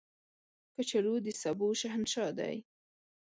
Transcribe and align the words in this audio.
کچالو 0.75 1.15
د 1.25 1.27
سبو 1.41 1.67
شهنشاه 1.81 2.31
دی 2.39 2.55